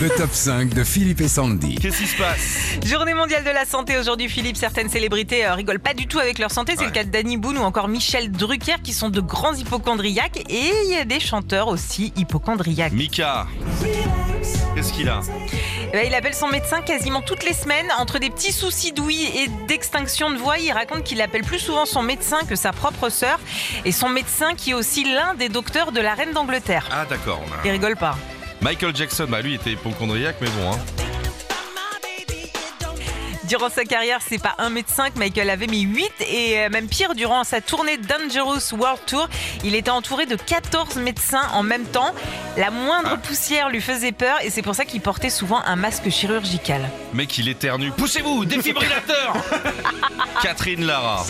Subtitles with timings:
[0.00, 1.74] Le top 5 de Philippe et Sandy.
[1.76, 2.78] Qu'est-ce qui se passe?
[2.86, 4.56] Journée mondiale de la santé aujourd'hui, Philippe.
[4.56, 6.72] Certaines célébrités euh, rigolent pas du tout avec leur santé.
[6.74, 6.86] C'est Ouais.
[6.86, 10.38] le cas de Danny Boone ou encore Michel Drucker qui sont de grands hypochondriaques.
[10.48, 12.92] Et il y a des chanteurs aussi hypochondriaques.
[12.92, 13.46] Mika
[14.74, 15.20] Qu'est-ce qu'il a?
[15.88, 17.86] Eh ben, il appelle son médecin quasiment toutes les semaines.
[17.98, 21.84] Entre des petits soucis d'ouïe et d'extinction de voix, il raconte qu'il appelle plus souvent
[21.84, 23.38] son médecin que sa propre sœur.
[23.84, 26.88] Et son médecin qui est aussi l'un des docteurs de la reine d'Angleterre.
[26.90, 27.56] Ah d'accord, on a...
[27.66, 28.16] Il rigole pas.
[28.62, 30.72] Michael Jackson, bah lui était hypochondriaque, mais bon.
[30.72, 30.78] Hein.
[33.48, 36.10] Durant sa carrière, c'est pas un médecin que Michael avait, mais 8.
[36.30, 39.28] Et euh, même pire, durant sa tournée Dangerous World Tour,
[39.64, 42.14] il était entouré de 14 médecins en même temps.
[42.56, 46.08] La moindre poussière lui faisait peur et c'est pour ça qu'il portait souvent un masque
[46.08, 46.88] chirurgical.
[47.12, 47.90] Mec, il éternue.
[47.90, 49.34] Poussez-vous, défibrillateur
[50.42, 51.26] Catherine Lara.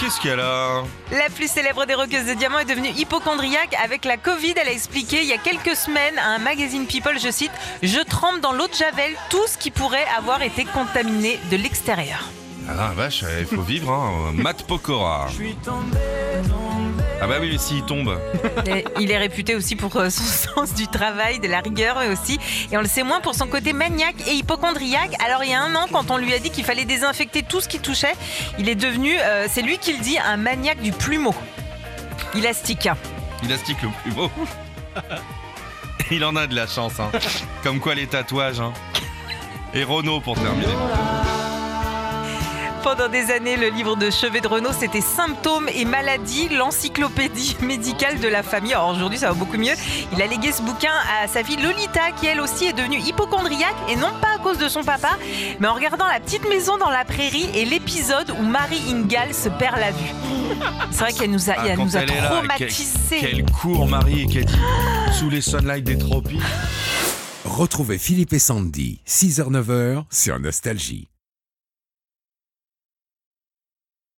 [0.00, 0.82] Qu'est-ce qu'elle a
[1.12, 4.54] La plus célèbre des rockeuses de diamants est devenue hypochondriaque avec la Covid.
[4.56, 7.50] Elle a expliqué il y a quelques semaines à un magazine People, je cite,
[7.82, 12.30] Je trempe dans l'eau de Javel tout ce qui pourrait avoir été contaminé de l'extérieur.
[12.66, 14.32] Ah la vache, il faut vivre, hein.
[14.32, 15.28] Matt Pokora.
[17.22, 18.18] Ah bah oui, mais s'il tombe.
[18.66, 20.22] Et Il est réputé aussi pour euh, son
[20.54, 22.38] sens du travail, de la rigueur mais aussi,
[22.72, 25.12] et on le sait moins pour son côté maniaque et hypochondriaque.
[25.24, 27.60] Alors il y a un an, quand on lui a dit qu'il fallait désinfecter tout
[27.60, 28.14] ce qui touchait,
[28.58, 31.34] il est devenu, euh, c'est lui qui le dit, un maniaque du plumeau.
[32.34, 32.88] Ilastique.
[33.44, 34.30] Élastique le plus beau.
[36.10, 37.10] Il en a de la chance, hein.
[37.62, 38.72] Comme quoi les tatouages, hein.
[39.74, 40.66] Et Renault pour terminer.
[42.82, 48.20] Pendant des années, le livre de chevet de Renault, c'était Symptômes et maladies, l'encyclopédie médicale
[48.20, 48.72] de la famille.
[48.72, 49.74] Alors aujourd'hui, ça va beaucoup mieux.
[50.12, 53.76] Il a légué ce bouquin à sa fille Lolita, qui elle aussi est devenue hypochondriaque,
[53.88, 55.10] et non pas à cause de son papa,
[55.58, 59.50] mais en regardant la petite maison dans la prairie et l'épisode où Marie Ingalls se
[59.50, 60.14] perd la vue.
[60.90, 63.18] C'est vrai qu'elle nous a, Ah, elle nous a elle traumatisés.
[63.20, 64.58] Quelle cour Marie et qu'elle dit
[65.12, 66.40] sous les sunlights des tropiques.
[67.44, 71.09] Retrouvez Philippe et Sandy, 6h-9h sur Nostalgie.